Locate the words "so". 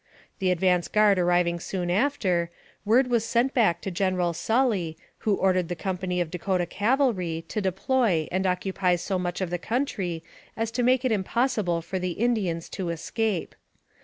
8.95-9.19